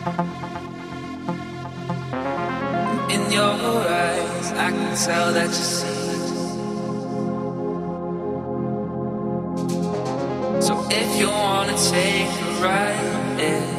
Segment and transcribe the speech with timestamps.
[0.00, 0.06] In
[3.30, 5.86] your eyes, I can tell that you see.
[10.62, 13.69] So if you wanna take a ride, yeah.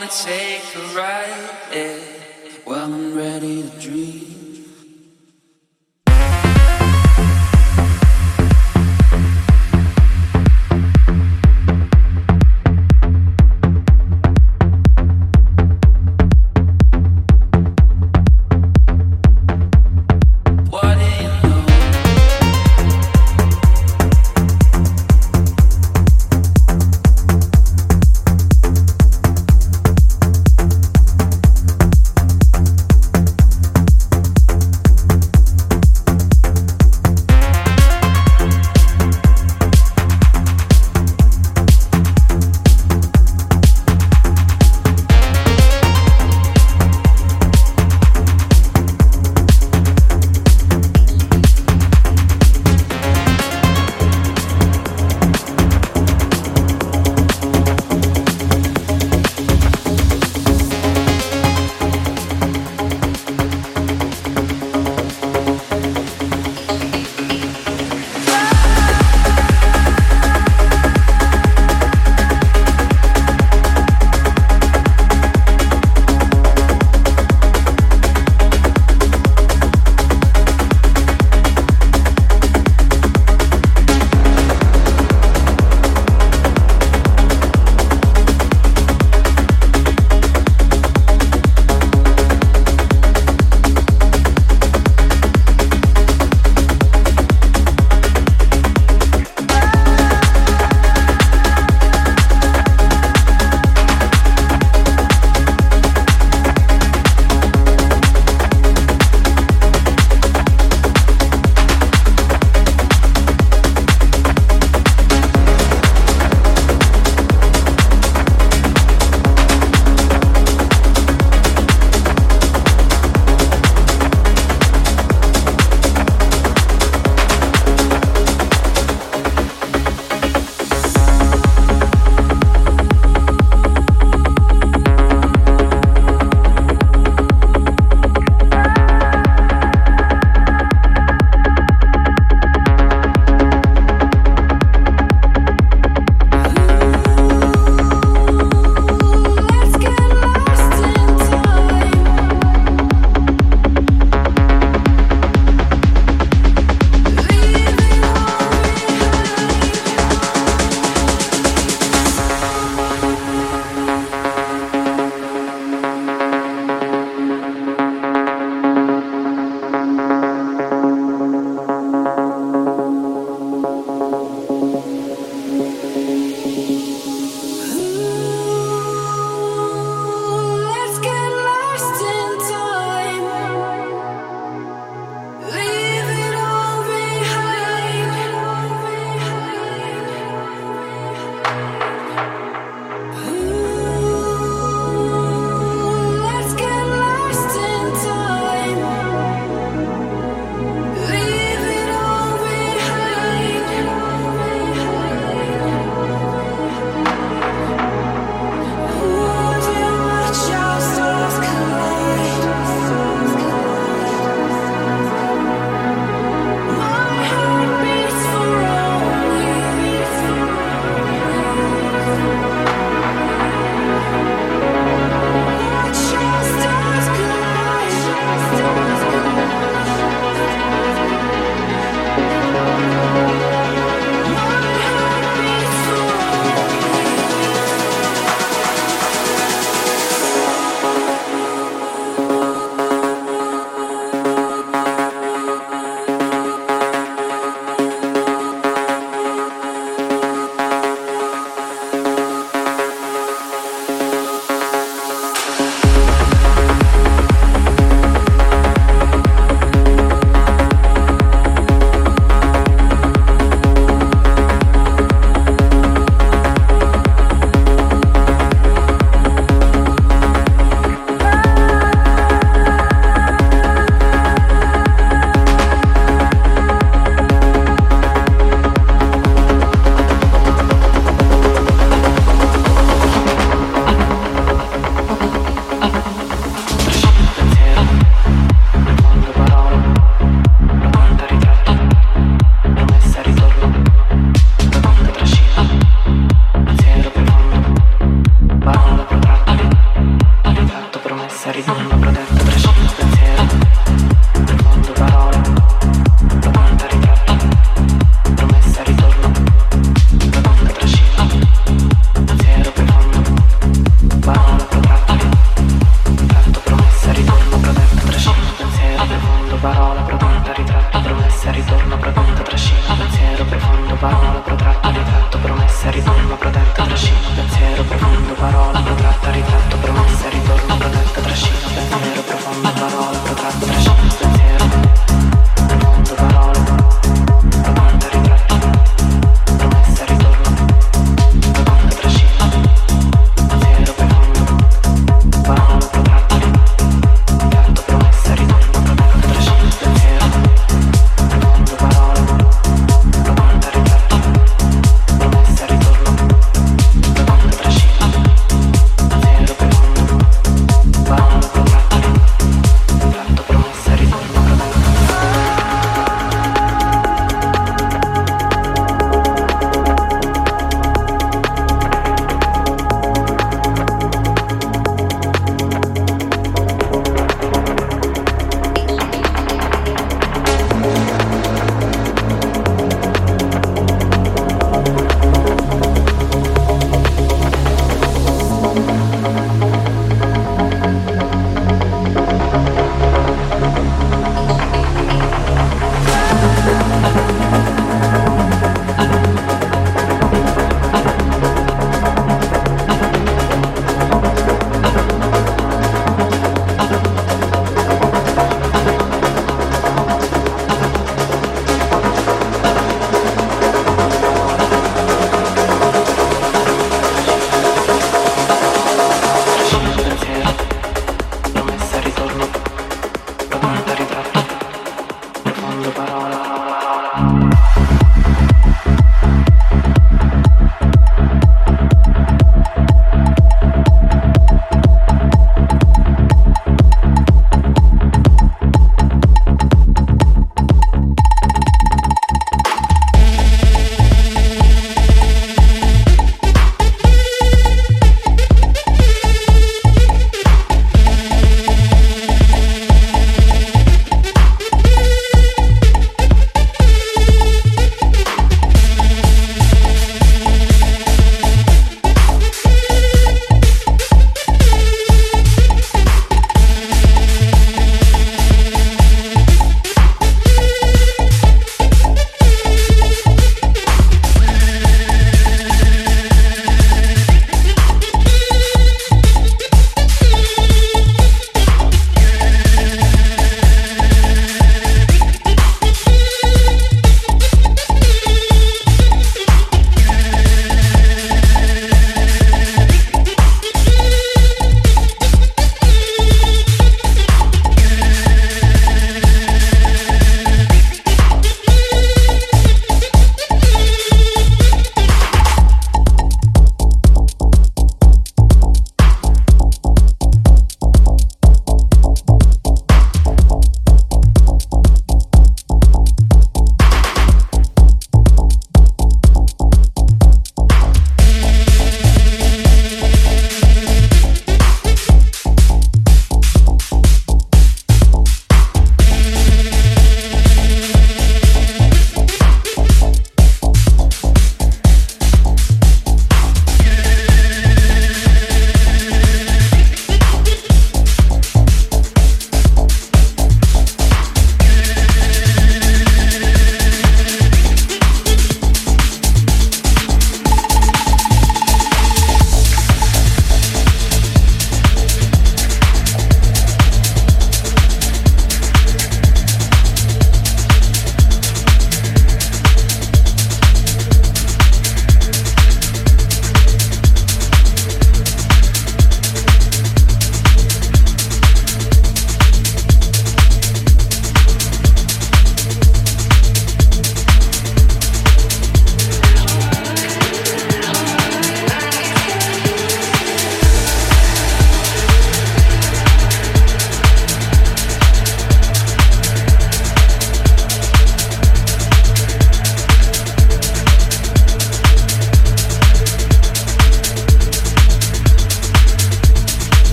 [0.00, 1.19] wanna take a ride.